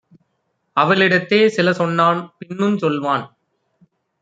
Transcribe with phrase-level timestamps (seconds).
[0.77, 2.21] அவளிடத்தே சிலசொன்னான்.
[2.39, 3.25] பின்னுஞ் சொல்வான்: